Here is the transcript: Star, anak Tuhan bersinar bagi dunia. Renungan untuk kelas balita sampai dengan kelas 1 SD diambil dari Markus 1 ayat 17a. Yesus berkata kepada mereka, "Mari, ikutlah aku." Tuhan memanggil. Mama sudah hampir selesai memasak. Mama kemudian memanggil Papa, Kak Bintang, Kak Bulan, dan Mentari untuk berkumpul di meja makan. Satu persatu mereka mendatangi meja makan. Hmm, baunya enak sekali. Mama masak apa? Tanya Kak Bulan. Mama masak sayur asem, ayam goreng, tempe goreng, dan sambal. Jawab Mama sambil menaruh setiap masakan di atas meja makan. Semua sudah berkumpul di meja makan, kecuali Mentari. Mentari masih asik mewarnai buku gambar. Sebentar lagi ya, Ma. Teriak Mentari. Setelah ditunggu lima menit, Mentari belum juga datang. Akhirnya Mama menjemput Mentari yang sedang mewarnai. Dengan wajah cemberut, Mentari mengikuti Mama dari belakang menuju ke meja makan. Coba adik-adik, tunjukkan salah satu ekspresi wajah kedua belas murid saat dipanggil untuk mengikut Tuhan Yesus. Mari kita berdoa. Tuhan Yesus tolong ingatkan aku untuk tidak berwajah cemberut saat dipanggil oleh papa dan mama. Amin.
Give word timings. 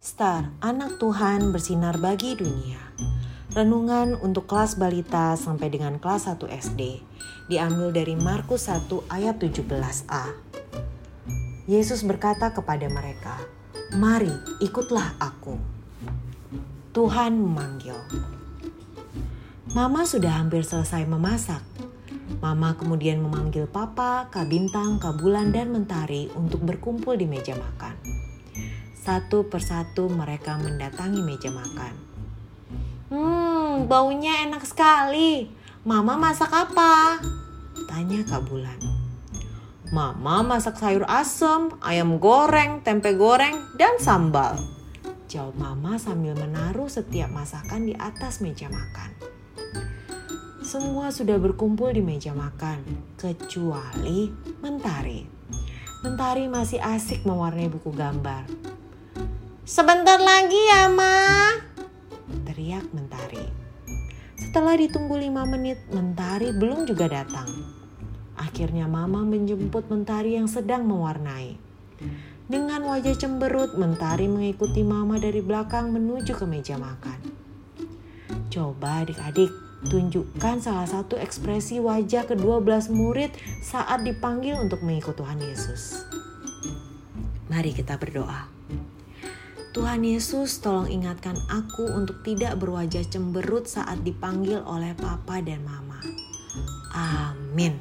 Star, 0.00 0.48
anak 0.64 0.96
Tuhan 0.96 1.52
bersinar 1.52 2.00
bagi 2.00 2.32
dunia. 2.32 2.80
Renungan 3.52 4.16
untuk 4.16 4.48
kelas 4.48 4.80
balita 4.80 5.36
sampai 5.36 5.68
dengan 5.68 6.00
kelas 6.00 6.24
1 6.24 6.48
SD 6.48 7.04
diambil 7.52 7.92
dari 7.92 8.16
Markus 8.16 8.72
1 8.72 8.88
ayat 9.12 9.36
17a. 9.36 10.24
Yesus 11.68 12.00
berkata 12.08 12.48
kepada 12.48 12.88
mereka, 12.88 13.44
"Mari, 13.92 14.32
ikutlah 14.64 15.20
aku." 15.20 15.60
Tuhan 16.96 17.36
memanggil. 17.36 18.00
Mama 19.76 20.08
sudah 20.08 20.40
hampir 20.40 20.64
selesai 20.64 21.04
memasak. 21.04 21.60
Mama 22.40 22.72
kemudian 22.72 23.20
memanggil 23.20 23.68
Papa, 23.68 24.32
Kak 24.32 24.48
Bintang, 24.48 24.96
Kak 24.96 25.20
Bulan, 25.20 25.52
dan 25.52 25.76
Mentari 25.76 26.32
untuk 26.32 26.64
berkumpul 26.64 27.20
di 27.20 27.28
meja 27.28 27.52
makan. 27.52 28.19
Satu 29.10 29.42
persatu 29.42 30.06
mereka 30.06 30.54
mendatangi 30.54 31.18
meja 31.18 31.50
makan. 31.50 31.94
Hmm, 33.10 33.90
baunya 33.90 34.46
enak 34.46 34.62
sekali. 34.62 35.50
Mama 35.82 36.14
masak 36.14 36.46
apa? 36.54 37.18
Tanya 37.90 38.22
Kak 38.22 38.46
Bulan. 38.46 38.78
Mama 39.90 40.46
masak 40.46 40.78
sayur 40.78 41.02
asem, 41.10 41.74
ayam 41.82 42.22
goreng, 42.22 42.86
tempe 42.86 43.18
goreng, 43.18 43.58
dan 43.74 43.98
sambal. 43.98 44.54
Jawab 45.26 45.58
Mama 45.58 45.98
sambil 45.98 46.38
menaruh 46.38 46.86
setiap 46.86 47.34
masakan 47.34 47.90
di 47.90 47.98
atas 47.98 48.38
meja 48.38 48.70
makan. 48.70 49.10
Semua 50.62 51.10
sudah 51.10 51.34
berkumpul 51.42 51.90
di 51.90 51.98
meja 51.98 52.30
makan, 52.30 52.78
kecuali 53.18 54.30
Mentari. 54.62 55.26
Mentari 56.06 56.46
masih 56.46 56.78
asik 56.78 57.26
mewarnai 57.26 57.66
buku 57.66 57.90
gambar. 57.90 58.69
Sebentar 59.70 60.18
lagi 60.18 60.58
ya, 60.66 60.90
Ma. 60.90 61.54
Teriak 62.42 62.90
Mentari. 62.90 63.46
Setelah 64.34 64.74
ditunggu 64.74 65.14
lima 65.14 65.46
menit, 65.46 65.78
Mentari 65.94 66.50
belum 66.50 66.90
juga 66.90 67.06
datang. 67.06 67.46
Akhirnya 68.34 68.90
Mama 68.90 69.22
menjemput 69.22 69.86
Mentari 69.86 70.34
yang 70.34 70.50
sedang 70.50 70.90
mewarnai. 70.90 71.54
Dengan 72.50 72.82
wajah 72.82 73.14
cemberut, 73.14 73.78
Mentari 73.78 74.26
mengikuti 74.26 74.82
Mama 74.82 75.22
dari 75.22 75.38
belakang 75.38 75.94
menuju 75.94 76.34
ke 76.34 76.50
meja 76.50 76.74
makan. 76.74 77.30
Coba 78.50 79.06
adik-adik, 79.06 79.54
tunjukkan 79.86 80.58
salah 80.58 80.90
satu 80.90 81.14
ekspresi 81.14 81.78
wajah 81.78 82.26
kedua 82.26 82.58
belas 82.58 82.90
murid 82.90 83.30
saat 83.62 84.02
dipanggil 84.02 84.58
untuk 84.58 84.82
mengikut 84.82 85.14
Tuhan 85.14 85.38
Yesus. 85.38 86.02
Mari 87.46 87.70
kita 87.70 87.94
berdoa. 87.94 88.59
Tuhan 89.70 90.02
Yesus 90.02 90.58
tolong 90.58 90.90
ingatkan 90.90 91.38
aku 91.46 91.86
untuk 91.94 92.26
tidak 92.26 92.58
berwajah 92.58 93.06
cemberut 93.06 93.70
saat 93.70 94.02
dipanggil 94.02 94.58
oleh 94.66 94.98
papa 94.98 95.38
dan 95.38 95.62
mama. 95.62 96.02
Amin. 96.90 97.78